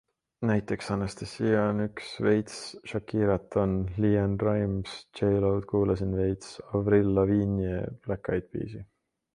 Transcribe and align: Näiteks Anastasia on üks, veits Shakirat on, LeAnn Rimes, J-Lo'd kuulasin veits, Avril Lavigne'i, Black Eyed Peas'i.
Näiteks 0.49 0.87
Anastasia 0.93 1.59
on 1.73 1.83
üks, 1.83 2.07
veits 2.27 2.55
Shakirat 2.93 3.59
on, 3.65 3.77
LeAnn 4.05 4.33
Rimes, 4.47 4.97
J-Lo'd 5.21 5.69
kuulasin 5.75 6.19
veits, 6.23 6.59
Avril 6.83 7.15
Lavigne'i, 7.21 7.79
Black 8.09 8.35
Eyed 8.37 8.53
Peas'i. 8.57 8.87